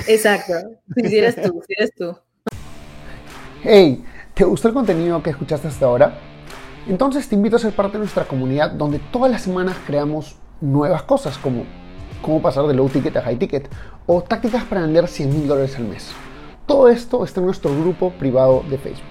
Exacto. 0.08 0.54
Si 0.96 1.18
eres 1.18 1.42
tú, 1.42 1.62
si 1.68 1.74
eres 1.74 1.94
tú. 1.96 2.16
Hey, 3.64 4.04
¿te 4.34 4.44
gustó 4.44 4.68
el 4.68 4.74
contenido 4.74 5.22
que 5.22 5.32
escuchaste 5.32 5.68
hasta 5.68 5.86
ahora? 5.86 6.20
Entonces 6.88 7.28
te 7.28 7.36
invito 7.36 7.56
a 7.56 7.60
ser 7.60 7.74
parte 7.74 7.94
de 7.94 8.00
nuestra 8.00 8.26
comunidad 8.26 8.72
donde 8.72 9.00
todas 9.12 9.32
las 9.32 9.42
semanas 9.44 9.78
creamos 9.86 10.36
nuevas 10.62 11.04
cosas 11.04 11.38
como 11.38 11.66
cómo 12.22 12.42
pasar 12.42 12.68
de 12.68 12.74
low 12.74 12.88
ticket 12.90 13.18
a 13.18 13.22
high 13.22 13.38
ticket 13.38 13.68
o 14.06 14.22
tácticas 14.22 14.64
para 14.64 14.82
vender 14.82 15.08
100 15.08 15.30
mil 15.30 15.48
dólares 15.48 15.76
al 15.78 15.86
mes. 15.86 16.12
Todo 16.66 16.90
esto 16.90 17.24
está 17.24 17.40
en 17.40 17.48
nuestro 17.48 17.72
grupo 17.80 18.12
privado 18.12 18.64
de 18.70 18.78
Facebook. 18.78 19.11